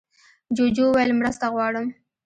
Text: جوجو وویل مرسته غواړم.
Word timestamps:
جوجو 0.55 0.83
وویل 0.87 1.11
مرسته 1.19 1.45
غواړم. 1.53 1.85